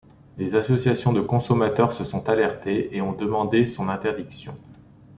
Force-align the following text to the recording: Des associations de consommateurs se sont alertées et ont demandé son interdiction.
Des 0.37 0.55
associations 0.55 1.13
de 1.13 1.21
consommateurs 1.21 1.93
se 1.93 2.03
sont 2.03 2.27
alertées 2.27 2.89
et 2.97 3.01
ont 3.01 3.13
demandé 3.13 3.67
son 3.67 3.87
interdiction. 3.87 4.57